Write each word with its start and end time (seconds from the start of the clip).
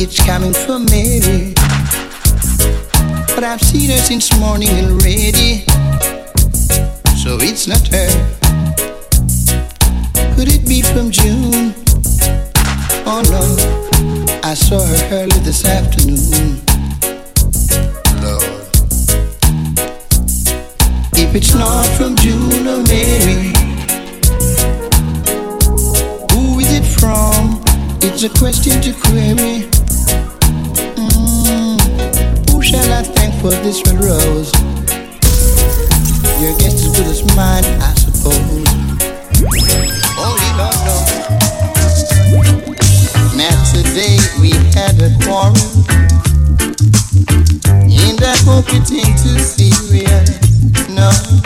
it's 0.00 0.24
coming 0.24 0.52
from 0.52 0.84
Mary. 0.86 1.54
But 3.34 3.44
I've 3.44 3.60
seen 3.60 3.90
her 3.90 3.98
since 3.98 4.36
morning 4.38 4.70
already, 4.70 5.64
so 7.22 7.38
it's 7.40 7.66
not 7.66 7.86
her. 7.88 8.10
Could 10.34 10.48
it 10.52 10.66
be 10.66 10.82
from 10.82 11.10
June? 11.10 11.74
Oh 13.06 13.22
no, 13.30 14.40
I 14.42 14.54
saw 14.54 14.84
her 14.84 15.08
early 15.12 15.38
this 15.40 15.64
afternoon. 15.64 16.60
Lord, 18.22 18.44
if 21.14 21.34
it's 21.34 21.54
not 21.54 21.86
from 21.96 22.16
June 22.16 22.66
or 22.66 22.82
Mary. 22.84 23.67
the 28.20 28.28
question 28.30 28.80
to 28.82 28.92
query. 28.98 29.62
Mm, 30.98 31.78
who 32.50 32.60
shall 32.60 32.92
I 32.92 33.02
thank 33.04 33.32
for 33.40 33.50
this 33.62 33.80
red 33.86 34.02
rose? 34.02 34.52
Your 36.42 36.50
guess 36.58 36.82
is 36.82 36.88
good 36.96 37.06
as 37.06 37.22
mine, 37.36 37.64
I 37.78 37.94
suppose. 37.94 38.34
Only 40.18 40.50
oh, 40.50 40.58
no, 40.58 40.66
knows. 40.82 41.10
Now 43.36 43.54
today 43.70 44.18
we 44.40 44.50
had 44.74 44.98
a 44.98 45.14
quarrel, 45.22 45.54
and 47.70 48.20
I 48.20 48.36
hope 48.42 48.66
it 48.74 48.90
ain't 48.90 49.18
too 49.22 49.38
serious. 49.38 50.88
No. 50.88 51.37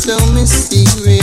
so 0.00 0.16
mysterious. 0.32 1.19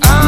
I'm 0.00 0.21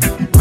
There's 0.00 0.31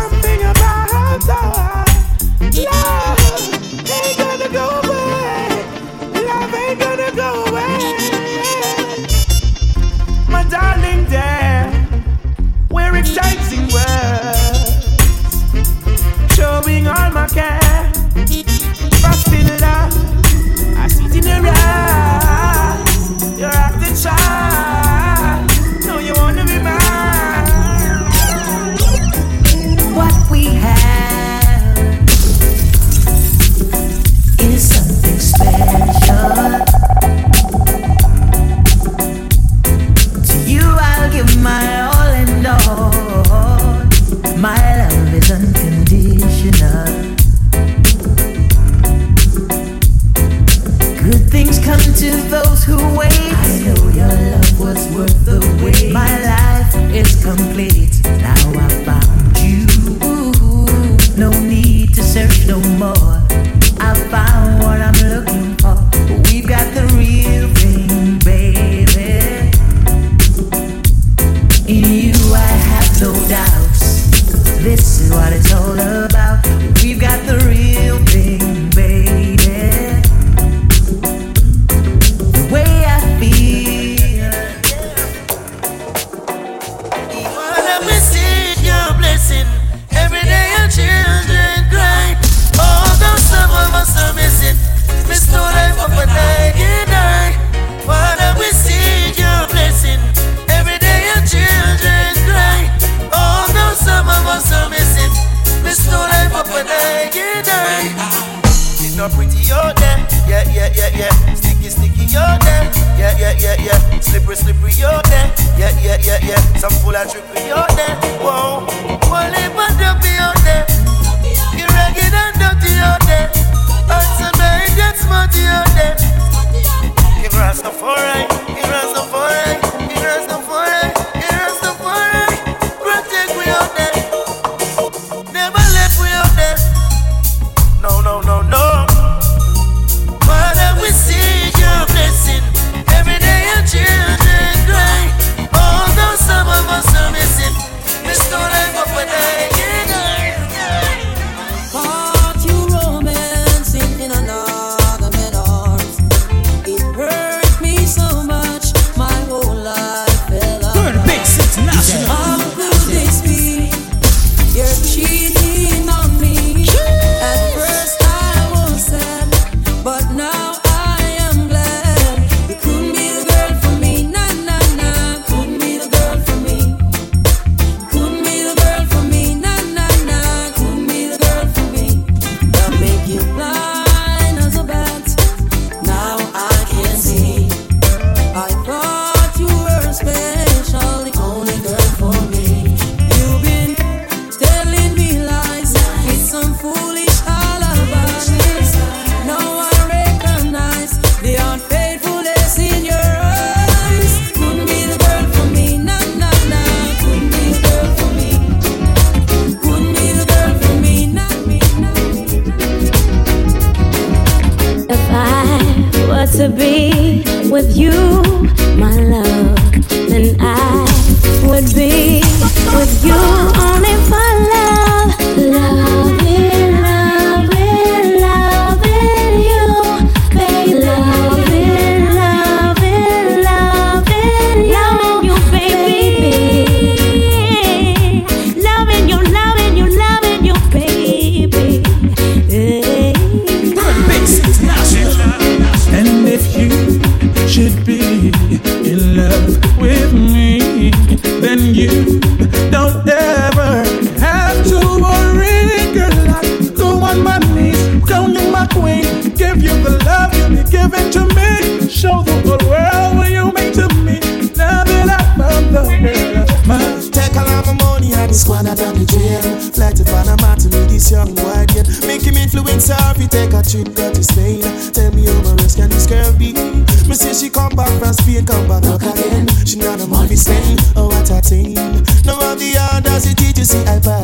something 0.00 0.29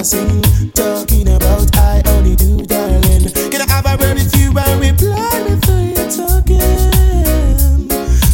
sing. 0.06 0.40
Talking 0.72 1.26
about 1.28 1.66
I 1.76 2.00
only 2.14 2.36
do, 2.36 2.62
darling. 2.62 3.26
Can 3.50 3.60
I 3.60 3.66
have 3.66 3.86
a 3.86 3.96
word 3.98 4.14
with 4.14 4.30
you 4.38 4.54
and 4.56 4.80
reply 4.80 5.34
before 5.42 5.82
you're 5.82 6.06
talking? 6.06 6.62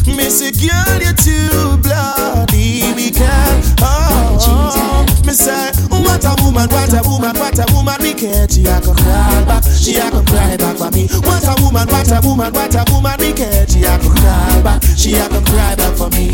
Miss 0.05 0.45
a 0.45 0.52
girl, 0.52 1.00
you're 1.00 1.17
too 1.17 1.81
bloody. 1.81 2.93
We 2.93 3.11
can 3.11 3.62
Oh, 3.81 4.37
oh. 4.45 5.07
Miss 5.25 5.49
I, 5.49 5.73
what 5.88 6.25
a 6.29 6.37
woman, 6.45 6.69
what 6.69 6.93
a 6.93 7.00
woman, 7.09 7.35
what 7.41 7.59
a 7.59 7.64
woman. 7.73 7.97
We 8.00 8.12
care. 8.12 8.47
She 8.49 8.67
a 8.67 8.79
go 8.81 8.93
cry 8.93 9.45
back, 9.49 9.64
she 9.64 9.97
a 9.97 10.11
go 10.11 10.23
cry 10.29 10.57
back 10.59 10.76
for 10.76 10.91
me. 10.91 11.09
What 11.25 11.45
a 11.49 11.57
woman, 11.62 11.88
what 11.88 12.12
a 12.12 12.21
woman, 12.21 12.52
what 12.52 12.75
a 12.75 12.85
woman. 12.93 13.17
We 13.19 13.33
care. 13.33 13.67
She 13.67 13.81
a 13.85 13.97
go 13.97 14.11
cry 14.12 14.61
back, 14.61 14.83
she 14.85 15.14
a 15.14 15.26
go 15.29 15.41
cry 15.41 15.75
back 15.76 15.97
for 15.97 16.11
me. 16.11 16.32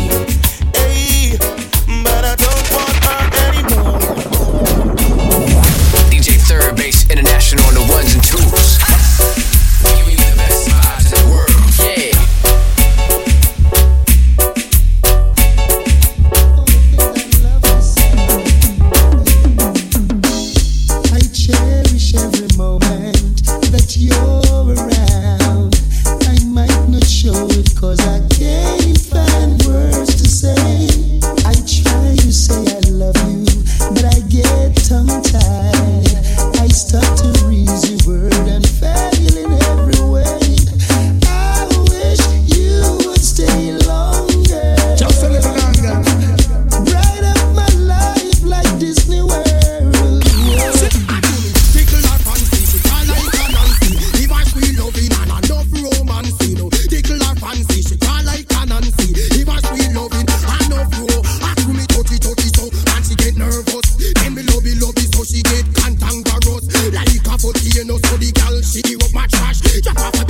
foot 67.39 67.57
here, 67.59 67.85
no 67.85 67.97
study, 67.97 68.31
the 68.31 68.39
girl, 68.39 68.61
she 68.61 68.81
up 68.95 69.13
my 69.13 69.25
trash. 69.27 69.59
Drop 69.81 69.97
off 69.97 70.21
a 70.21 70.28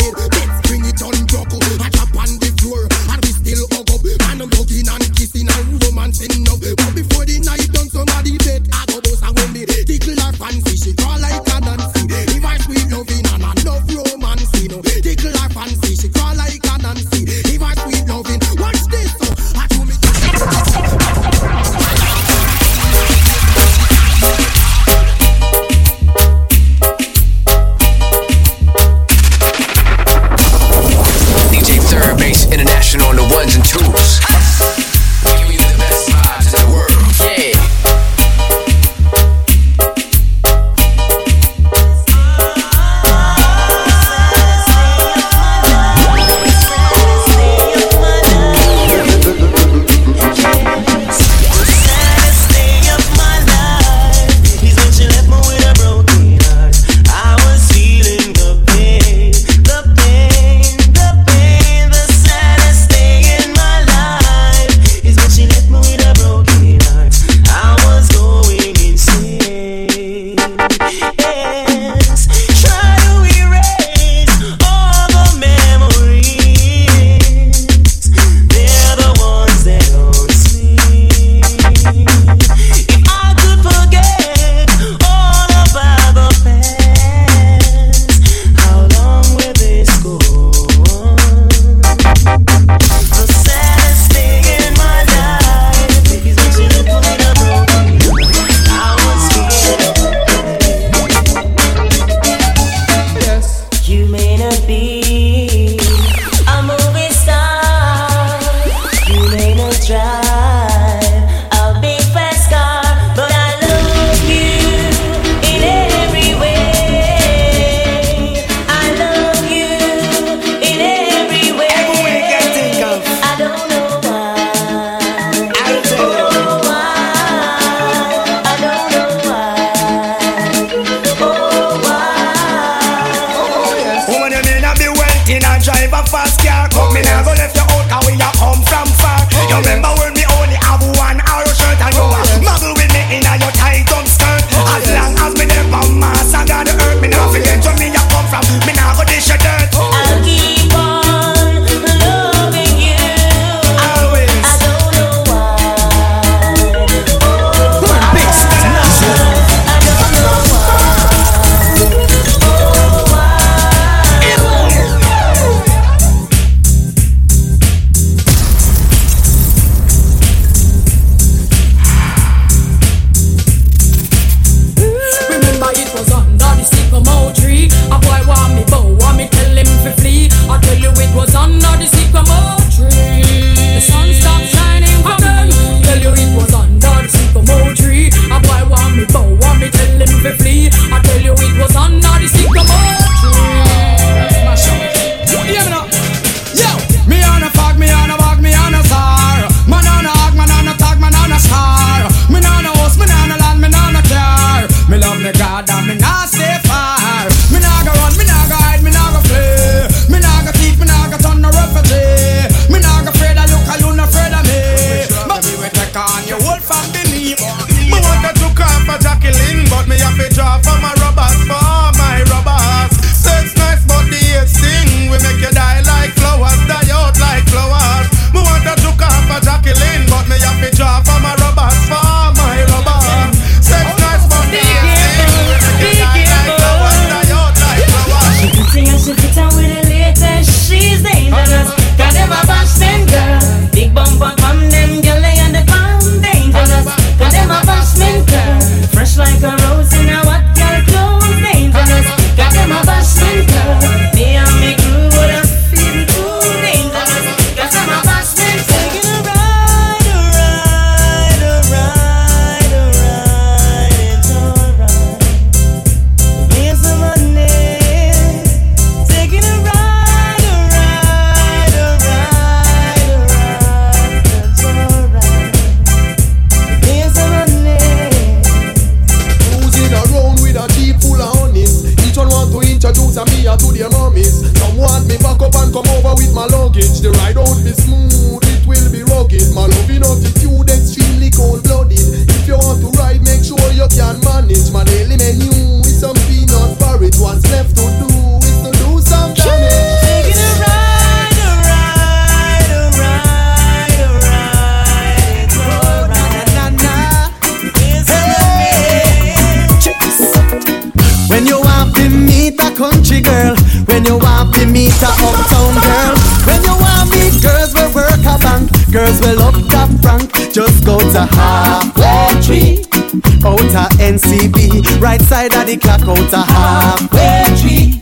right 325.10 325.22
side 325.22 325.56
of 325.56 325.66
the 325.66 325.76
clock, 325.76 326.02
out 326.02 326.34
a 326.34 326.44
halfway 326.54 327.44
tree. 327.58 328.00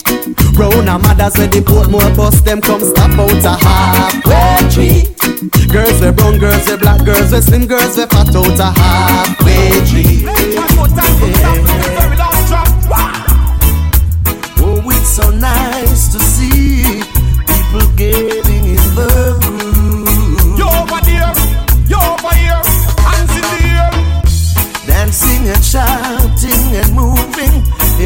Round 0.59 0.89
a 0.89 0.99
mothers 0.99 1.37
where 1.37 1.47
the 1.47 1.61
Portmore 1.61 2.11
bus 2.17 2.41
them 2.41 2.59
come 2.59 2.81
stop 2.81 3.11
out 3.11 3.45
a 3.45 3.55
halfway 3.63 4.69
tree. 4.73 5.01
Girls 5.71 6.01
we 6.01 6.11
brown, 6.11 6.37
girls 6.37 6.67
we 6.69 6.75
black, 6.77 7.05
girls 7.05 7.31
we 7.31 7.39
slim, 7.39 7.65
girls 7.65 7.95
we 7.97 8.05
fat 8.07 8.35
out 8.35 8.59
a 8.59 8.69
halfway 8.79 9.71
tree. 9.87 10.25
Oh, 10.27 11.96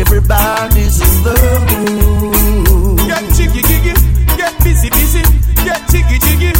everybody's 0.01 0.97
in 0.99 1.15
the 1.23 1.35
groove. 1.69 2.97
Get 3.07 3.23
jiggy 3.37 3.61
jiggy, 3.61 3.93
get 4.35 4.53
busy 4.63 4.89
busy, 4.89 5.21
get 5.63 5.81
jiggy 5.89 6.17
jiggy. 6.25 6.53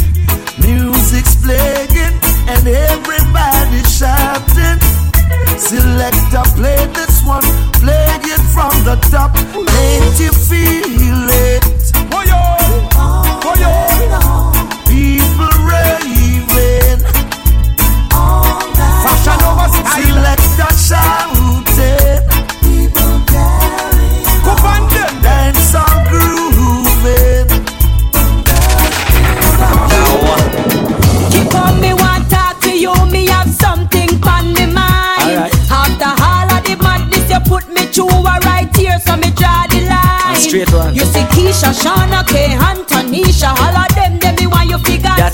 Music's 0.62 1.34
playing 1.42 2.14
and 2.46 2.64
everybody's 2.66 3.90
shouting. 3.98 4.78
Selector, 5.58 6.46
play 6.54 6.86
this 6.94 7.22
one, 7.26 7.46
play 7.82 8.06
it 8.32 8.42
from 8.54 8.72
the 8.86 8.96
top, 9.10 9.34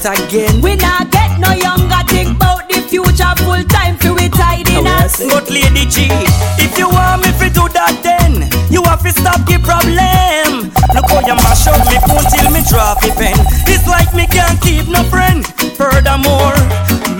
again. 0.08 0.60
We 0.60 0.76
not 0.76 1.10
get 1.10 1.38
no 1.38 1.52
younger, 1.52 2.00
think 2.08 2.36
about 2.36 2.68
the 2.68 2.80
future, 2.80 3.34
full 3.44 3.62
time 3.68 3.96
for 3.98 4.14
we 4.14 4.28
tidying 4.28 4.86
us. 4.86 5.20
But 5.20 5.50
Lady 5.50 5.84
G, 5.84 6.08
if 6.56 6.78
you 6.78 6.88
want 6.88 7.22
me 7.24 7.30
to 7.38 7.46
do 7.52 7.68
that 7.76 7.94
then 8.02 8.48
You 8.70 8.82
have 8.84 9.02
to 9.02 9.12
stop 9.12 9.44
the 9.44 9.58
problem. 9.60 10.72
Look 10.94 11.08
how 11.10 11.20
you 11.20 11.36
mash 11.36 11.66
up 11.68 11.80
me 11.88 11.98
phone 12.08 12.24
till 12.32 12.48
me 12.52 12.62
drop 12.68 13.00
the 13.00 13.12
pen. 13.16 13.36
It's 13.68 13.86
like 13.86 14.14
me 14.14 14.26
can't 14.26 14.60
keep 14.60 14.88
no 14.88 15.02
friend. 15.12 15.44
Furthermore, 15.76 16.56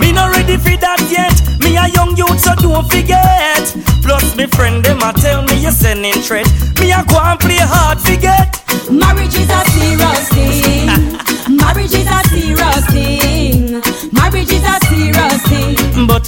me 0.01 0.11
not 0.11 0.33
ready 0.33 0.57
for 0.57 0.77
that 0.81 1.01
yet. 1.09 1.35
Me 1.61 1.77
a 1.77 1.87
young 1.93 2.17
youth 2.17 2.39
so 2.39 2.55
don't 2.55 2.89
forget. 2.89 3.61
Plus 4.01 4.35
me 4.35 4.45
friend 4.47 4.83
them 4.83 5.01
a 5.05 5.13
tell 5.13 5.43
me 5.43 5.61
you're 5.61 5.71
sending 5.71 6.17
threat. 6.25 6.47
Me 6.79 6.91
a 6.91 7.03
go 7.05 7.21
and 7.21 7.39
play 7.39 7.61
hard 7.61 7.99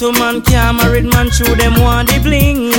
a 0.02 0.12
man 0.18 0.42
can't 0.42 0.76
married 0.78 1.04
man 1.04 1.28
through 1.30 1.54
them 1.54 1.74
want 1.80 2.08
the 2.08 2.18
bling 2.18 2.71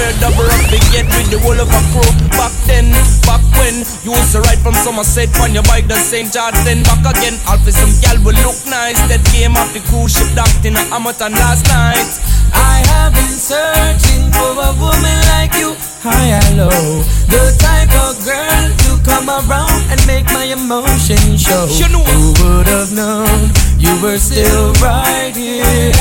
a 0.00 0.12
double 0.20 0.48
up 0.48 0.64
to 0.72 0.78
get 0.92 1.06
with 1.12 1.28
the 1.28 1.38
whole 1.44 1.58
of 1.58 1.68
a 1.68 1.80
crew. 1.92 2.10
Back 2.36 2.52
then, 2.64 2.88
back 3.28 3.42
when 3.60 3.84
you 4.04 4.16
used 4.16 4.32
to 4.32 4.40
ride 4.40 4.60
from 4.64 4.74
Somerset 4.74 5.28
on 5.40 5.52
your 5.52 5.64
bike 5.68 5.86
to 5.88 5.96
St. 5.96 6.32
George, 6.32 6.56
then 6.64 6.82
back 6.84 7.04
again. 7.04 7.36
All 7.48 7.60
for 7.60 7.72
some 7.72 7.92
gal 8.00 8.16
will 8.24 8.36
look 8.40 8.58
nice. 8.66 8.98
That 9.12 9.20
came 9.28 9.56
off 9.56 9.72
the 9.76 9.80
cruise 9.92 10.16
ship 10.16 10.30
docked 10.32 10.64
in 10.64 10.76
a 10.76 10.84
Hamilton 10.88 11.32
last 11.36 11.68
night. 11.68 12.08
I 12.52 12.82
have 12.96 13.12
been 13.14 13.36
searching 13.36 14.32
for 14.32 14.52
a 14.56 14.72
woman 14.80 15.18
like 15.36 15.54
you. 15.60 15.76
High 16.00 16.32
and 16.32 16.56
low, 16.56 17.04
the 17.28 17.52
type 17.60 17.92
of 18.08 18.16
girl 18.24 18.64
to 18.88 18.90
come 19.04 19.28
around 19.28 19.84
and 19.92 20.00
make 20.06 20.24
my 20.32 20.48
emotions 20.48 21.42
show. 21.42 21.68
You 21.76 21.92
know. 21.92 22.00
Who 22.00 22.32
would 22.40 22.66
have 22.66 22.92
known 22.92 23.52
you 23.78 23.92
were 24.02 24.18
still 24.18 24.72
right 24.80 25.36
here? 25.36 25.92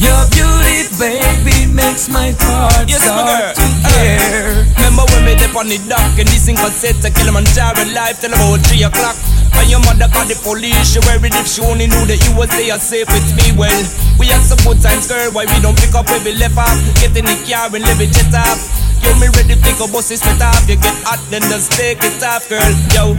Would 0.00 0.08
have 0.08 0.08
known. 0.08 0.08
Your 0.08 0.22
beauty, 0.32 0.88
baby, 0.98 1.72
makes 1.72 2.08
my 2.08 2.32
heart 2.40 2.88
Yes, 2.88 3.04
my 3.04 3.20
start 3.20 3.28
girl. 3.28 3.54
to 3.54 3.62
uh-huh. 3.62 3.90
care. 3.92 4.66
Remember 4.80 5.04
when 5.12 5.22
we 5.28 5.34
dip 5.36 5.54
on 5.56 5.68
the 5.68 5.78
dock 5.88 6.16
and 6.18 6.28
this 6.28 6.46
thing 6.46 6.56
cassette 6.56 6.96
to 7.04 7.10
Kilimanjaro 7.12 7.84
live 7.92 8.20
till 8.20 8.32
about 8.32 8.60
3 8.66 8.82
o'clock. 8.88 9.16
And 9.60 9.68
your 9.68 9.80
mother 9.84 10.08
called 10.08 10.32
the 10.32 10.38
police, 10.40 10.96
she 10.96 11.00
worried 11.04 11.36
if 11.36 11.44
she 11.44 11.60
only 11.60 11.84
knew 11.86 12.04
that 12.08 12.16
you 12.24 12.32
was 12.32 12.48
there 12.48 12.78
safe 12.80 13.08
with 13.12 13.28
me. 13.36 13.52
Well, 13.58 13.84
we 14.16 14.26
had 14.32 14.40
some 14.40 14.60
good 14.64 14.80
times, 14.80 15.04
girl, 15.04 15.28
why 15.36 15.44
we 15.44 15.58
don't 15.60 15.76
pick 15.76 15.92
up 15.92 16.08
where 16.08 16.22
we 16.24 16.32
left 16.32 16.56
off? 16.56 16.72
Get 16.96 17.12
in 17.12 17.28
the 17.28 17.36
car 17.44 17.68
and 17.68 17.84
live 17.84 18.00
it 18.00 18.08
jet 18.14 18.32
off. 18.32 18.56
You 19.04 19.12
me 19.20 19.28
ready 19.36 19.56
to 19.56 19.60
pick 19.60 19.80
up 19.80 19.92
bus 19.92 20.10
is 20.10 20.20
split 20.20 20.40
off. 20.40 20.64
You 20.68 20.76
get 20.76 20.96
hot, 21.04 21.20
then 21.28 21.42
just 21.48 21.72
take 21.76 22.00
it 22.00 22.20
off, 22.24 22.48
girl. 22.48 22.72
Yo, 22.96 23.12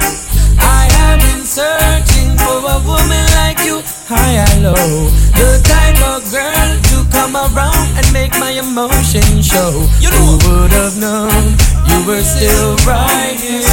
I 0.62 0.88
have 0.98 1.20
been 1.20 1.44
searching 1.46 2.38
for 2.38 2.62
a 2.62 2.78
woman 2.86 3.26
like 3.42 3.60
you, 3.66 3.82
high 4.08 4.42
and 4.46 4.64
low. 4.64 5.10
The 5.36 5.60
type 5.66 6.00
of 6.14 6.22
girl 6.32 6.70
to 6.92 6.98
come 7.12 7.36
around 7.36 7.88
and 7.98 8.08
make 8.14 8.32
my 8.40 8.52
emotions 8.52 9.46
show. 9.46 9.86
You 10.00 10.10
Who 10.14 10.38
know. 10.38 10.62
would 10.62 10.72
have 10.72 10.98
known 10.98 11.58
you 11.90 12.00
were 12.08 12.22
still 12.24 12.76
right 12.88 13.36
here? 13.40 13.66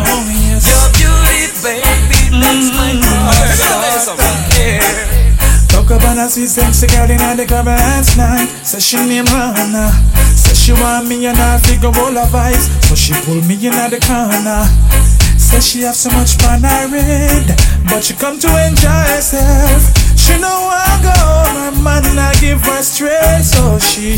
Oh, 0.00 0.24
yes. 0.26 0.64
Your 0.66 0.86
beauty, 0.96 1.48
baby, 1.62 2.20
makes 2.40 2.68
my 2.74 2.92
heart 2.98 3.54
start 3.54 4.18
to. 4.18 5.10
Talk 5.70 5.90
about 5.90 6.18
a 6.18 6.28
sweet 6.28 6.48
sexy 6.48 6.86
girl 6.88 7.08
in 7.10 7.36
the 7.36 7.46
club 7.46 7.66
last 7.66 8.16
night. 8.16 8.48
Say 8.66 8.80
she 8.80 8.96
name 9.06 9.26
Hannah. 9.26 9.92
Say 10.34 10.54
she 10.54 10.72
want 10.72 11.06
me 11.08 11.26
and 11.26 11.38
I 11.38 11.58
figure 11.58 11.88
all 11.88 12.12
her 12.12 12.26
vibes. 12.26 12.66
So 12.88 12.94
she 12.94 13.12
pull 13.24 13.40
me 13.46 13.54
in 13.54 13.74
at 13.74 13.90
the 13.90 14.00
corner. 14.00 14.66
Say 15.50 15.58
she 15.60 15.80
have 15.82 15.96
so 15.96 16.10
much 16.10 16.36
fun 16.38 16.64
I 16.64 16.86
read, 16.86 17.58
but 17.90 18.04
she 18.04 18.14
come 18.14 18.38
to 18.38 18.46
enjoy 18.66 19.02
herself. 19.10 19.82
She 20.16 20.38
know 20.38 20.70
I 20.70 20.86
go, 21.02 21.18
my 21.58 21.74
man 21.82 22.18
I 22.18 22.32
give 22.38 22.62
her 22.62 22.82
straight, 22.82 23.42
so 23.42 23.78
she 23.78 24.16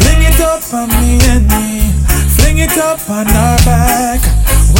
fling 0.00 0.22
it 0.24 0.40
up 0.40 0.64
on 0.72 0.88
me 0.88 1.20
and 1.28 1.44
me, 1.52 1.92
fling 2.32 2.58
it 2.64 2.78
up 2.78 3.04
on 3.10 3.26
her 3.26 3.56
back. 3.68 4.24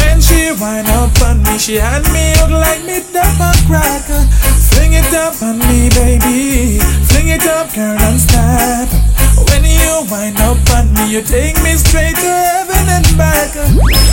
When 0.01 0.23
she 0.23 0.53
wind 0.57 0.89
up 0.89 1.13
on 1.21 1.43
me, 1.43 1.59
she 1.59 1.77
hand 1.77 2.09
me 2.13 2.33
out 2.41 2.51
like 2.51 2.83
me 2.89 3.05
dump 3.13 3.37
a 3.37 3.53
cracker. 3.69 4.25
Fling 4.73 4.95
it 4.95 5.13
up 5.13 5.37
on 5.43 5.59
me, 5.59 5.91
baby, 5.91 6.81
fling 7.13 7.29
it 7.29 7.45
up, 7.47 7.75
girl, 7.75 8.01
and 8.01 8.19
stop. 8.19 8.89
When 8.89 9.10
wind 10.09 10.39
up 10.41 10.57
on 10.77 10.93
me, 10.95 11.13
you 11.13 11.21
take 11.21 11.61
me 11.63 11.77
straight 11.77 12.17
to 12.17 12.31
heaven 12.31 12.85
and 12.89 13.09
back. 13.19 13.53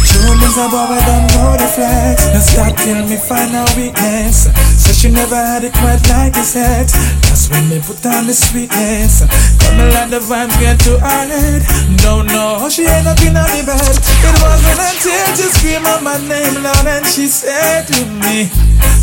Shoulders 0.04 0.58
above, 0.58 0.92
I 0.92 1.00
don't 1.06 1.28
know 1.32 1.56
the 1.56 1.68
flex. 1.70 2.28
Now 2.34 2.44
stop 2.44 2.76
till 2.76 3.06
me 3.08 3.16
find 3.16 3.56
a 3.56 3.64
weakness. 3.78 4.50
So 4.82 4.92
she 4.92 5.12
never 5.12 5.36
had 5.36 5.64
it 5.64 5.74
quite 5.74 6.02
like 6.10 6.34
this 6.34 6.56
yet. 6.56 6.92
That's 7.24 7.50
when 7.50 7.70
they 7.70 7.80
put 7.80 8.04
on 8.06 8.28
the 8.28 8.34
sweetness. 8.34 9.24
Come 9.64 9.78
like 9.96 10.10
the 10.10 10.20
vibes 10.20 10.58
get 10.60 10.80
to 10.90 11.00
her 11.00 11.26
head. 11.30 11.62
Don't 12.04 12.28
know 12.28 12.60
how 12.60 12.70
she 12.70 12.86
end 12.86 13.08
up 13.08 13.22
in 13.22 13.34
my 13.34 13.48
bed. 13.64 13.96
It 13.96 14.36
wasn't 14.44 14.82
until 14.82 15.28
she 15.38 15.48
screamed 15.56 15.88
my 16.04 16.18
name 16.28 16.64
loud 16.64 16.88
and 16.88 17.06
she 17.06 17.28
said 17.28 17.88
to 17.88 18.06
me, 18.28 18.50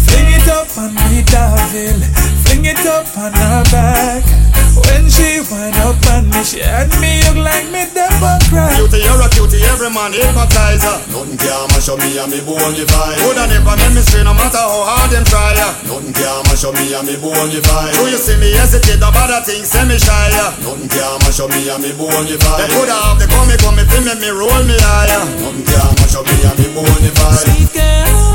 Fling 0.05 0.31
it 0.37 0.49
up 0.49 0.69
on 0.77 0.93
me, 1.09 1.23
Davil. 1.23 1.99
Fling 2.45 2.65
it 2.67 2.85
up 2.87 3.09
on 3.17 3.33
her 3.33 3.63
back. 3.71 4.54
When 4.75 5.07
she 5.07 5.39
wind 5.47 5.77
up 5.87 6.03
on 6.11 6.27
me, 6.31 6.43
she 6.43 6.61
had 6.61 6.91
me 6.99 7.23
look 7.31 7.39
like 7.47 7.71
me 7.71 7.87
and 7.87 8.43
cry. 8.51 8.75
Cutie, 8.75 9.03
you're 9.07 9.23
a 9.23 9.29
cutie, 9.31 9.63
every 9.71 9.91
man 9.91 10.11
hypnotizer. 10.11 10.99
Nothing 11.15 11.39
can 11.39 11.67
mash 11.71 11.89
up 11.89 11.99
me 12.03 12.19
and 12.19 12.31
me 12.31 12.41
bone 12.43 12.75
you 12.75 12.87
vibe. 12.87 13.19
Coulda 13.23 13.47
never 13.47 13.77
make 13.79 13.95
me 13.95 14.03
stray 14.03 14.27
no 14.27 14.35
matter 14.35 14.59
how 14.59 14.83
hard 14.83 15.11
them 15.15 15.25
try. 15.25 15.55
Nothing 15.87 16.13
can 16.13 16.43
mash 16.51 16.65
up 16.67 16.75
me 16.75 16.91
and 16.91 17.07
me 17.07 17.15
bone 17.15 17.51
you 17.55 17.63
vibe. 17.63 17.95
Do 17.95 18.11
you 18.11 18.19
see 18.19 18.35
me 18.43 18.51
hesitate 18.59 18.99
about 18.99 19.31
a 19.31 19.39
thing, 19.47 19.63
say 19.63 19.87
me 19.87 19.95
shy. 19.99 20.35
Nothing 20.35 20.91
can 20.91 21.19
mash 21.23 21.39
up 21.39 21.51
me 21.55 21.71
and 21.71 21.79
me 21.79 21.95
bone 21.95 22.27
you 22.27 22.39
vibe. 22.43 22.59
They 22.59 22.69
coulda 22.75 22.99
have 22.99 23.19
the 23.23 23.27
come 23.31 23.47
me 23.47 23.57
come 23.63 23.79
me 23.79 23.85
me 23.87 24.15
me 24.19 24.31
roll 24.35 24.63
me 24.67 24.75
higher. 24.83 25.23
Nothing 25.39 25.65
can 25.71 25.91
mash 26.03 26.19
up 26.19 26.27
me 26.27 26.37
and 26.43 26.59
me 26.59 26.67
bone 26.75 27.03
you 27.05 27.15
vibe. 27.15 27.47
Sweet 27.47 27.71
girl, 27.79 28.34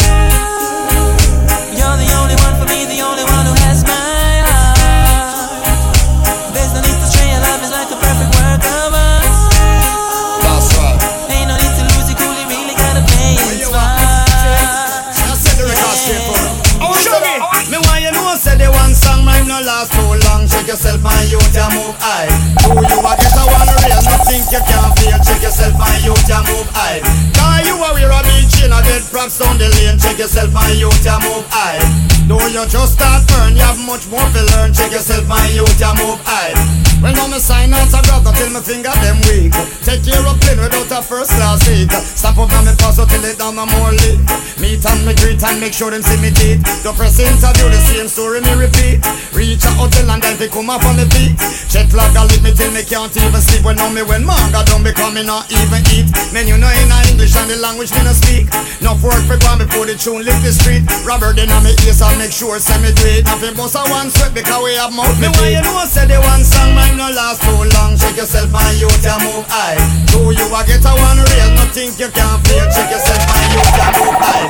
yourself 20.70 21.02
and 21.02 21.32
you 21.34 21.42
can 21.50 21.66
move 21.74 21.98
high. 21.98 22.30
Who 22.62 22.78
you 22.78 23.02
a 23.02 23.14
get 23.18 23.34
a 23.34 23.44
one 23.50 23.70
real? 23.82 24.02
No 24.06 24.16
think 24.30 24.46
you 24.54 24.62
can 24.62 24.86
feel. 25.02 25.18
Check 25.26 25.42
yourself 25.42 25.74
and 25.74 26.02
you 26.06 26.14
can 26.30 26.46
move 26.46 26.70
high. 26.70 27.02
Cause 27.34 27.66
you 27.66 27.74
are 27.82 27.94
wear 27.98 28.14
a 28.14 28.22
big 28.22 28.46
chain 28.54 28.70
a 28.70 28.78
get 28.86 29.02
props 29.10 29.42
down 29.42 29.58
the 29.58 29.66
lane. 29.66 29.98
Check 29.98 30.22
yourself 30.22 30.54
and 30.54 30.78
you 30.78 30.94
can 31.02 31.18
move 31.26 31.46
high. 31.50 31.82
Though 32.30 32.46
you 32.54 32.70
just 32.70 32.94
start 32.94 33.26
earn, 33.42 33.58
you 33.58 33.66
have 33.66 33.82
much 33.82 34.06
more 34.14 34.22
to 34.22 34.42
learn. 34.54 34.70
Check 34.70 34.94
yourself 34.94 35.26
and 35.26 35.50
you 35.58 35.66
can 35.82 35.98
move 35.98 36.22
high. 36.22 36.54
When 37.00 37.16
now 37.16 37.32
me 37.32 37.40
sign 37.40 37.72
out 37.72 37.88
a 37.96 38.00
grab 38.04 38.28
till 38.36 38.52
me 38.52 38.60
finger 38.60 38.92
them 39.00 39.24
weak. 39.32 39.56
Take 39.88 40.04
care 40.04 40.20
of 40.20 40.36
plane 40.44 40.60
without 40.60 40.92
a 40.92 41.00
first 41.00 41.32
class 41.32 41.64
seat. 41.64 41.88
Stop 41.92 42.36
up 42.36 42.52
now 42.52 42.60
me 42.68 42.76
pass 42.76 43.00
out 43.00 43.08
till 43.08 43.24
it 43.24 43.40
down 43.40 43.56
no 43.56 43.64
more 43.72 43.96
leak. 44.04 44.20
Meet 44.60 44.84
and 44.84 45.08
me 45.08 45.16
greet 45.16 45.40
and 45.40 45.64
make 45.64 45.72
sure 45.72 45.92
them 45.92 46.04
see 46.04 46.20
me 46.20 46.28
teeth. 46.36 46.60
The 46.84 46.92
press 46.92 47.16
interview 47.24 47.72
the 47.72 47.80
same 47.88 48.12
story 48.12 48.44
me 48.44 48.52
repeat. 48.52 49.00
Reach 49.32 49.64
a 49.64 49.72
hotel 49.80 50.12
and 50.12 50.20
then 50.20 50.36
they 50.36 50.52
come 50.52 50.68
up 50.68 50.84
on 50.84 51.00
me 51.00 51.08
feet. 51.16 51.40
Check 51.72 51.88
log 51.96 52.12
a 52.20 52.28
lick 52.28 52.44
me 52.44 52.52
till 52.52 52.72
me 52.76 52.84
can't 52.84 53.16
even 53.16 53.40
sleep. 53.40 53.64
When 53.64 53.80
now 53.80 53.88
me 53.88 54.04
when 54.04 54.28
manga 54.28 54.68
done 54.68 54.84
become 54.84 55.16
me 55.16 55.24
not 55.24 55.48
even 55.56 55.80
eat. 55.96 56.12
Men 56.36 56.52
you 56.52 56.60
know 56.60 56.68
in 56.68 56.92
English 57.08 57.32
and 57.40 57.48
the 57.48 57.56
language 57.64 57.96
me 57.96 58.04
no 58.04 58.12
speak. 58.12 58.52
Enough 58.84 59.00
work 59.00 59.24
for 59.24 59.40
gone 59.40 59.64
before 59.64 59.88
the 59.88 59.96
tune 59.96 60.28
lift 60.28 60.44
the 60.44 60.52
street. 60.52 60.84
Robert 61.08 61.40
then 61.40 61.48
on 61.56 61.64
me 61.64 61.72
ears 61.88 62.04
and 62.04 62.20
make 62.20 62.36
sure 62.36 62.60
send 62.60 62.84
me 62.84 62.92
do 62.92 63.08
it. 63.08 63.24
Nothing 63.24 63.56
but 63.56 63.72
a 63.72 63.88
one 63.88 64.12
sweat 64.12 64.36
because 64.36 64.60
we 64.60 64.76
have 64.76 64.92
mouth 64.92 65.16
me. 65.24 65.32
Why 65.40 65.56
you 65.56 65.64
know 65.64 65.88
say 65.88 66.04
the 66.04 66.20
one 66.28 66.44
song 66.44 66.76
mine 66.90 66.98
no 66.98 67.10
last 67.16 67.42
too 67.42 67.52
long. 67.78 67.98
Yourself 68.16 68.54
and 68.54 68.80
you 68.80 68.88
can 69.02 69.20
move 69.24 69.46
high. 69.48 69.78
Do 70.08 70.32
you 70.32 70.46
a 70.54 70.66
get 70.66 70.84
a 70.86 70.92
one 70.92 71.18
real? 71.18 71.50
No 71.56 71.64
think 71.72 72.00
you 72.00 72.10
can 72.10 72.40
feel. 72.44 72.66
Yourself 72.66 73.24
and 73.36 73.54
you 73.54 73.62
move 74.00 74.18
high. 74.20 74.48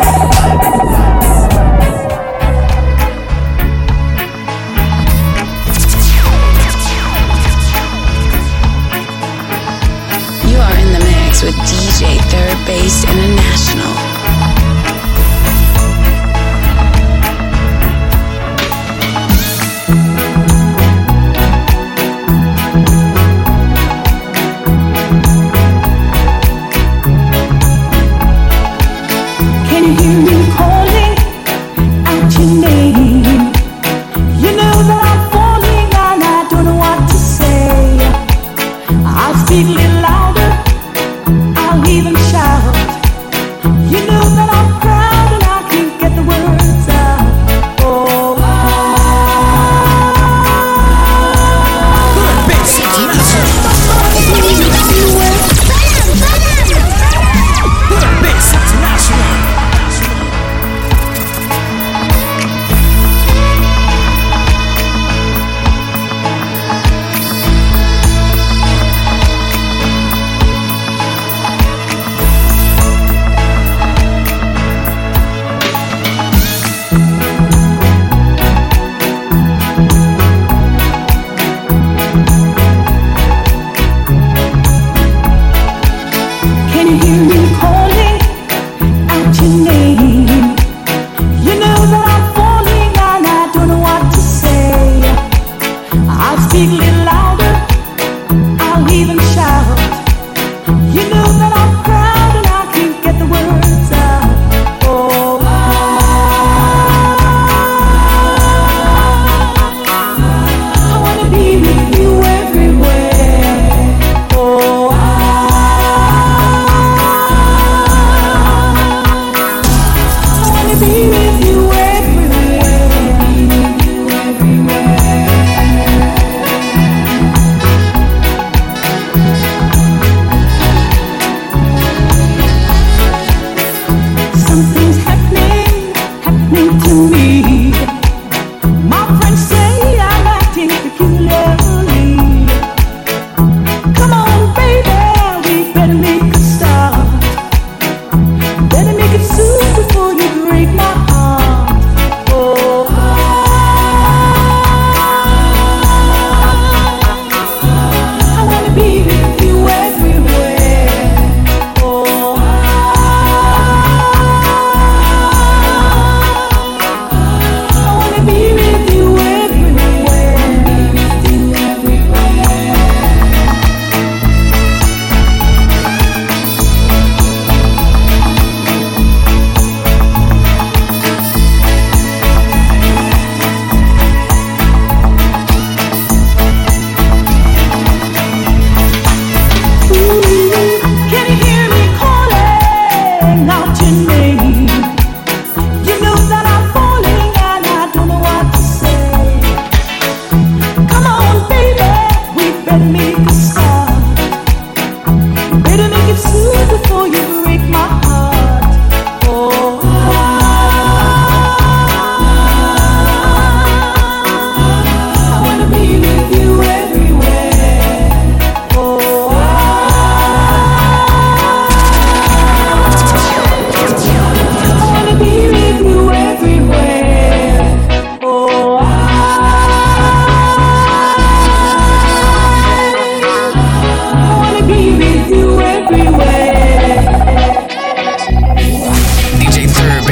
You 10.49 10.57
are 10.57 10.77
in 10.79 10.93
the 10.93 10.99
mix 10.99 11.43
with 11.43 11.55
DJ 11.67 12.17
Third 12.31 12.57
Base 12.65 13.03
International. 13.03 14.08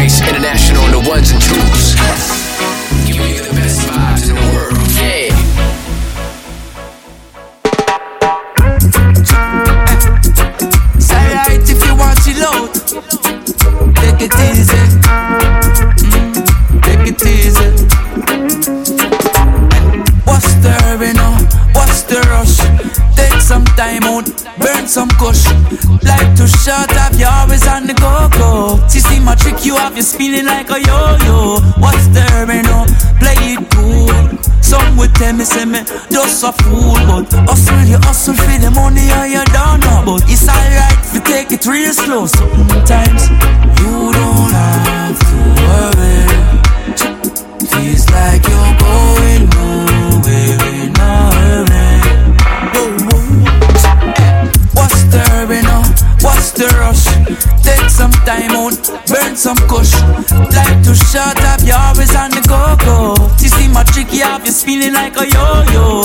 International 0.08 0.88
the 0.88 1.10
ones 1.10 1.32
and 1.32 1.41
twos. 1.41 2.07
Just 36.28 36.43
a 36.43 36.51
fool. 36.63 36.93
But 37.07 37.32
hustle, 37.47 37.84
you 37.88 37.97
hustle 38.03 38.34
for 38.36 38.57
the 38.59 38.71
money, 38.71 39.09
and 39.09 39.32
you 39.32 39.43
don't 39.55 39.80
know. 39.80 40.03
But 40.05 40.23
it's 40.28 40.47
alright 40.47 40.99
if 41.05 41.13
you 41.15 41.21
take 41.21 41.51
it 41.51 41.65
real 41.65 41.93
slow. 41.93 42.25
Sometimes 42.28 43.30
you 43.80 44.11
don't 44.11 44.51
have 44.51 45.17
to 45.30 45.38
worry. 45.63 46.19
Feels 47.71 48.05
like 48.11 48.43
you're 48.43 48.73
going 48.84 49.43
nowhere 49.55 50.59
in 50.75 50.91
a 50.99 51.13
hurry. 51.38 51.88
What's 54.75 55.03
the 55.11 55.19
hurry 55.32 55.61
now? 55.63 55.84
What's 56.21 56.51
the 56.51 56.67
rush? 56.80 57.05
Take 57.63 57.89
some 57.89 58.11
time 58.28 58.51
out, 58.51 58.75
burn 59.07 59.36
some 59.36 59.57
kush. 59.71 59.93
Life 60.55 60.80
too 60.84 60.95
short, 60.95 61.38
have 61.39 61.63
you 61.63 61.73
always 61.73 62.15
on 62.15 62.32
the 62.32 62.43
go 62.47 62.75
go. 62.84 63.15
You 63.39 63.49
see 63.49 63.67
my 63.71 63.84
tricky, 63.84 64.19
have 64.19 64.45
you 64.45 64.51
spinning 64.51 64.93
like 64.93 65.15
a 65.17 65.25
yo 65.28 65.63
yo. 65.71 65.97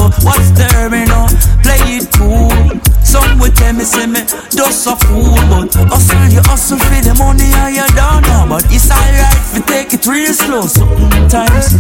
Slow 10.52 10.66
sometimes. 10.66 11.71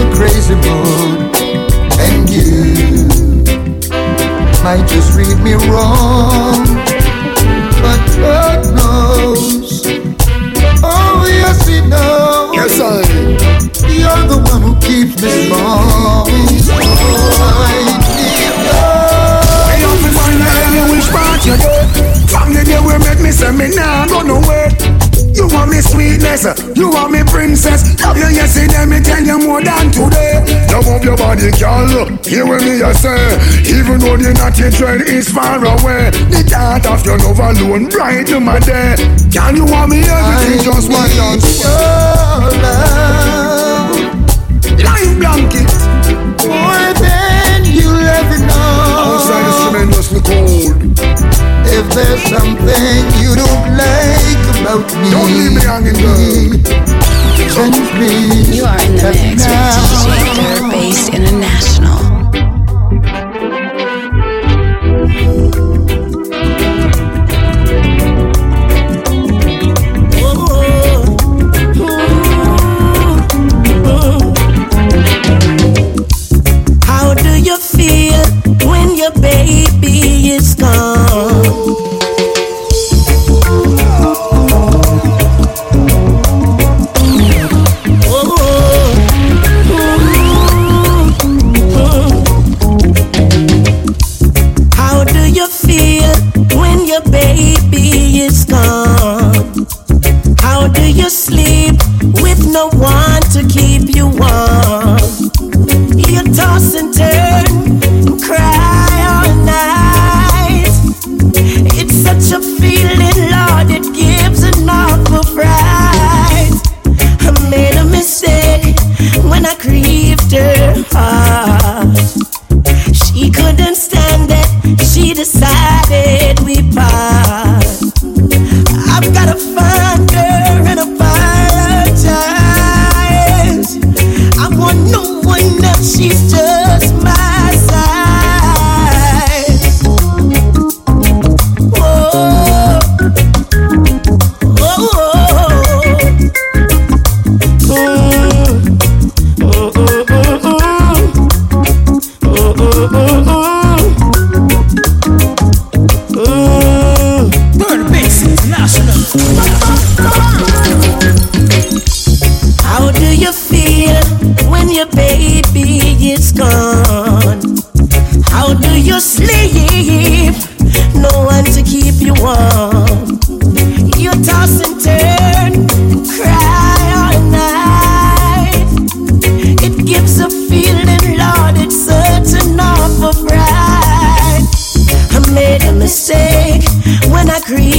A 0.00 0.14
crazy 0.14 0.54
mood, 0.54 1.36
and 2.00 2.28
you 2.30 3.04
might 4.64 4.86
just 4.88 5.16
read 5.16 5.38
me 5.42 5.54
wrong, 5.68 6.64
but 7.84 8.00
God 8.16 8.64
knows. 8.74 9.84
Oh 10.82 11.26
yes, 11.28 11.66
He 11.68 11.80
knows. 11.82 12.54
Yes, 12.54 12.80
I. 12.80 13.02
You're 13.92 14.26
the 14.26 14.38
one 14.50 14.62
who 14.62 14.74
keeps 14.80 15.20
me 15.22 15.28
strong. 15.44 16.26
I 16.28 16.80
need 18.16 18.56
love. 18.66 19.68
Hey, 19.68 19.84
I'm 19.84 20.00
find 20.16 20.40
out 20.48 20.72
you 20.74 20.84
which 20.92 21.08
part 21.12 21.44
you 21.44 21.56
do. 21.60 21.72
From 22.26 22.54
the 22.54 22.62
day 22.64 22.80
we 22.80 22.96
met 23.04 23.20
me, 23.20 23.30
say 23.32 23.52
me 23.52 23.68
nah 23.74 24.06
go 24.06 24.22
nowhere. 24.22 24.79
You 25.40 25.48
want 25.48 25.70
me 25.70 25.80
sweetness, 25.80 26.44
you 26.76 26.90
want 26.90 27.12
me 27.12 27.24
princess. 27.24 27.96
Love 28.04 28.18
you 28.18 28.28
yesterday, 28.28 28.76
let 28.76 28.88
me 28.88 29.00
tell 29.00 29.24
you 29.24 29.38
more 29.40 29.62
than 29.62 29.90
today. 29.90 30.44
Love 30.68 30.86
up 30.86 31.02
your 31.02 31.16
body, 31.16 31.50
girl. 31.56 31.88
Hear 32.28 32.44
what 32.44 32.60
me 32.60 32.82
I 32.82 32.92
say. 32.92 33.16
Even 33.64 33.98
though 34.00 34.18
the 34.18 34.34
naughty 34.36 34.68
dread 34.76 35.00
is 35.08 35.30
far 35.32 35.56
away, 35.56 36.10
the 36.28 36.44
thought 36.44 36.84
of 36.84 37.06
your 37.06 37.16
love 37.24 37.40
alone 37.40 37.88
brighten 37.88 38.44
my 38.44 38.58
day. 38.60 38.96
Can 39.32 39.56
you 39.56 39.64
want 39.64 39.90
me 39.90 40.04
everything 40.04 40.60
just 40.62 40.92
one 40.92 41.08
dance? 41.08 41.64
Your 41.64 41.72
love 42.60 43.00
Life 44.84 45.16
blanket. 45.16 45.72
more 46.44 46.92
than 47.00 47.64
you'll 47.64 47.96
ever 47.96 48.38
know. 48.44 49.16
Outside 49.16 49.48
is 49.48 49.56
tremendously 49.64 50.20
cold. 50.20 50.89
If 51.72 51.86
there's 51.94 52.22
something 52.22 53.02
you 53.22 53.34
don't 53.34 53.66
like 53.78 54.42
about 54.60 54.86
me, 55.00 55.10
Don't 55.10 55.30
leave 55.38 55.52
me 55.54 55.60
hanging, 55.62 55.94
girl. 55.94 56.16
then 57.56 57.72
please 57.96 58.56
You 58.56 58.64
are 58.64 58.80
in 58.82 58.92
the 58.94 59.00
tell 59.00 59.12
me 59.14 59.30
mix 59.30 59.46
with. 59.46 59.54
DJ 59.54 60.34
Third 60.36 60.70
Base 60.70 61.08
International. 61.08 62.19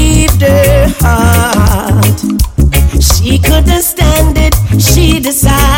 grieved 0.02 0.42
her 0.42 0.88
heart. 1.00 2.20
She 3.02 3.38
couldn't 3.38 3.84
stand 3.84 4.38
it, 4.38 4.56
she 4.82 5.20
decided. 5.20 5.71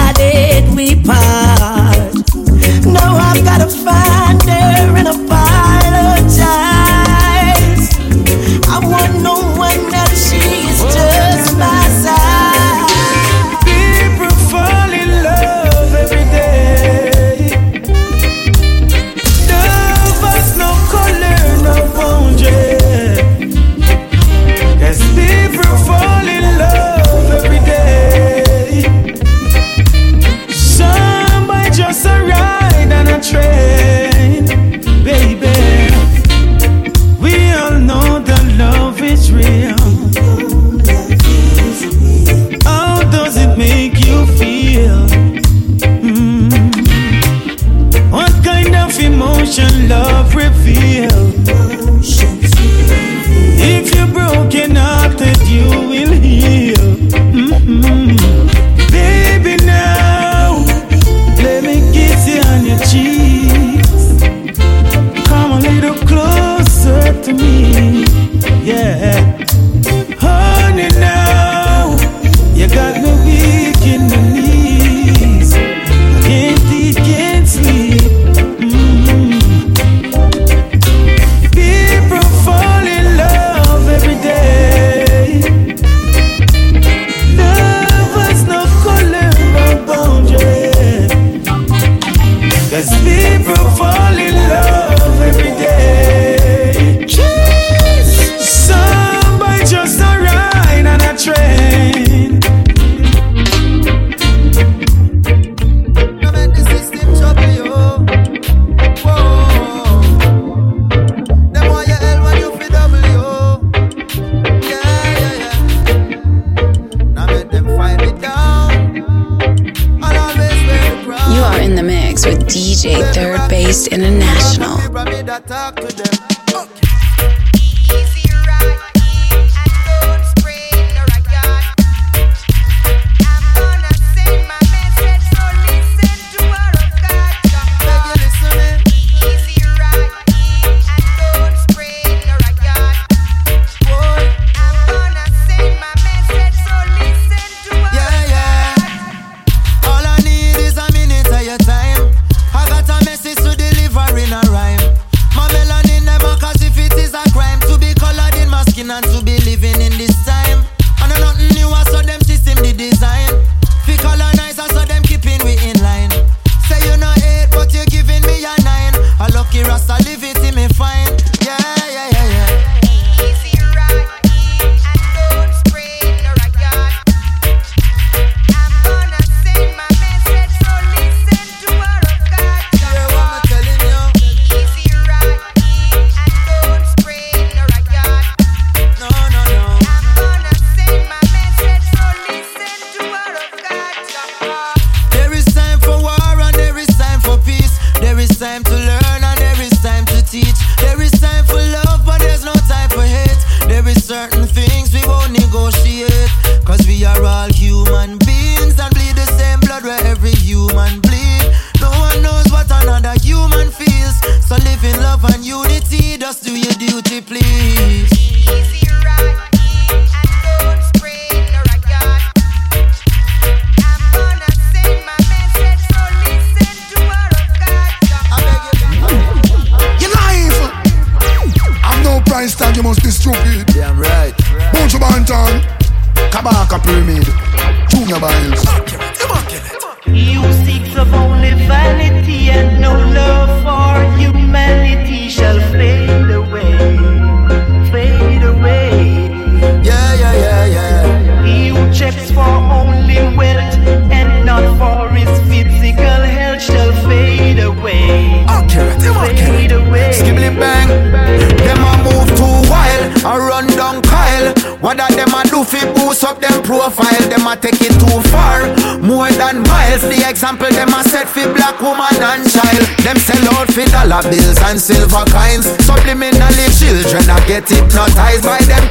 Subliminally, 275.84 276.68
children 276.80 277.30
are 277.30 277.46
get 277.48 277.68
hypnotized 277.68 278.44
by 278.44 278.60
them 278.64 278.84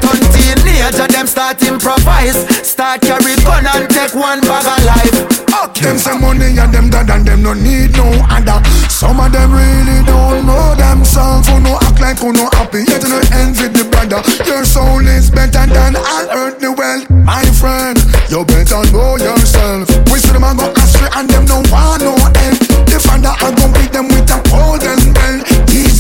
teenager. 0.83 1.07
Them 1.09 1.27
start 1.27 1.63
improvise, 1.63 2.37
start 2.67 3.01
carry 3.03 3.37
gun 3.45 3.67
and 3.67 3.89
take 3.89 4.15
one 4.15 4.41
bag 4.41 4.67
of 4.67 4.85
life. 4.85 5.43
Okay. 5.65 5.85
Them 5.85 5.99
some 5.99 6.21
money 6.21 6.59
and 6.59 6.73
them 6.73 6.91
dad 6.91 7.11
and 7.11 7.27
them 7.27 7.43
no 7.43 7.55
need 7.55 7.93
no 7.97 8.09
other. 8.29 8.59
Some 8.89 9.21
of 9.21 9.33
them 9.33 9.53
really 9.53 10.05
don't 10.05 10.47
know 10.47 10.75
themselves. 10.75 11.49
Who 11.49 11.61
no 11.61 11.79
act 11.83 12.01
like 12.01 12.19
who 12.19 12.33
no 12.33 12.49
happy 12.53 12.85
yet 12.89 13.05
no 13.05 13.21
envy 13.33 13.69
the 13.69 13.85
brother. 13.89 14.21
Your 14.49 14.65
soul 14.65 15.07
is 15.07 15.31
better 15.31 15.67
than 15.67 15.97
all 15.97 16.27
earthly 16.33 16.69
wealth, 16.69 17.09
my 17.11 17.45
friend. 17.57 17.99
You 18.29 18.45
better 18.45 18.83
know 18.93 19.17
yourself. 19.17 19.89
We 20.11 20.19
see 20.19 20.33
them 20.33 20.45
a 20.45 20.55
go 20.57 20.67
astray 20.77 21.11
and 21.15 21.29
them 21.29 21.45
no 21.47 21.63
want 21.71 22.03
no 22.03 22.15
end. 22.43 22.59
The 22.89 22.99
father 22.99 23.33
I 23.33 23.49
go 23.55 23.71
beat 23.73 23.93
them 23.93 24.09
with 24.09 24.29
a 24.29 24.39
golden 24.51 25.13
bell 25.15 25.39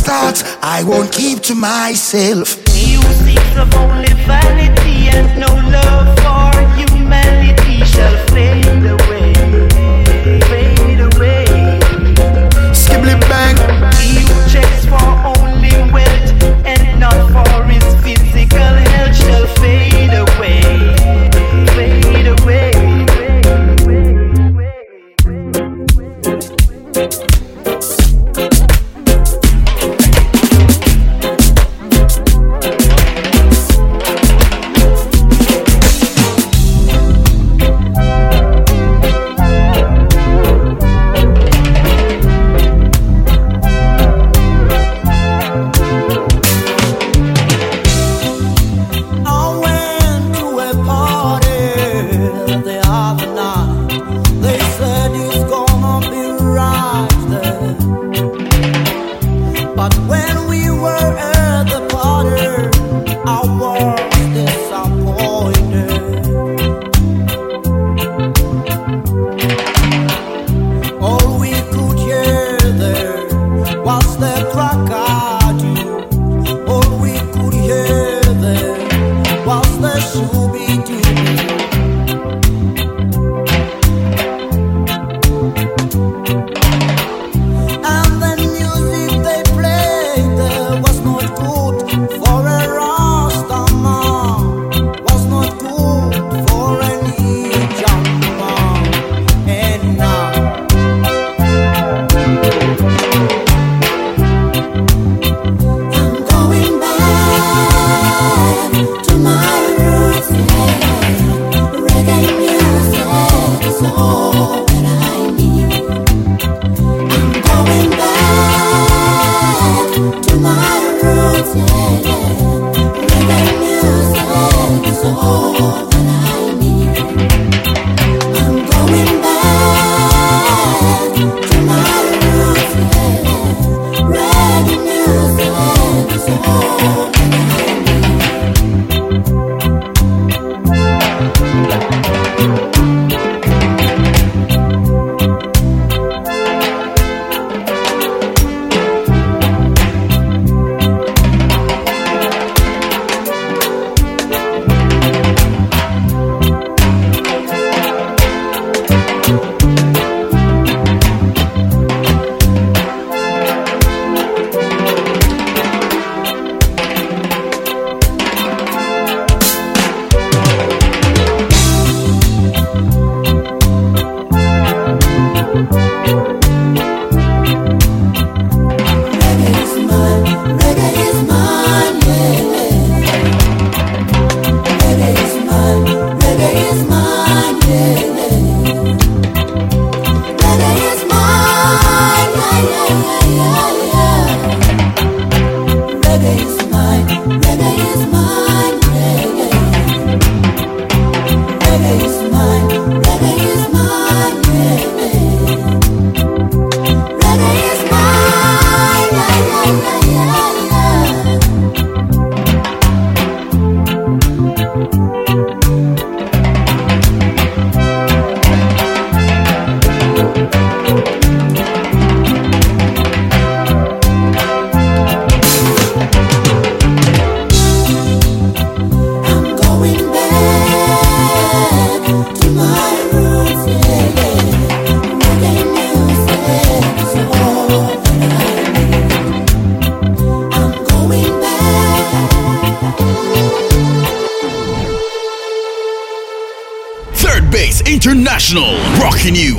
thoughts 0.02 0.42
I 0.60 0.82
won't 0.82 1.12
keep 1.12 1.40
to 1.48 1.54
myself. 1.54 2.58
Musics 2.74 3.56
of 3.56 3.72
only 3.74 4.12
vanity 4.26 5.08
and 5.14 5.28
no 5.38 5.52
love 5.70 6.08
for 6.22 6.50
humanity 6.76 7.84
shall 7.84 8.16
fade 8.32 8.66
away, 8.96 9.32
fade 10.50 11.00
away. 11.08 11.44
Skibbly 12.74 13.16
bang. 13.30 13.61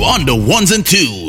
on 0.04 0.26
the 0.26 0.36
ones 0.36 0.70
and 0.70 0.84
twos. 0.84 1.23